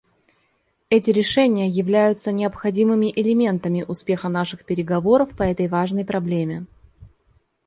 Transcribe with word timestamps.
Эти 0.89 1.11
решения 1.11 1.67
являются 1.67 2.31
необходимыми 2.31 3.13
элементами 3.15 3.83
успеха 3.83 4.29
наших 4.29 4.65
переговоров 4.65 5.37
по 5.37 5.43
этой 5.43 5.67
важной 5.67 6.03
проблеме. 6.05 6.65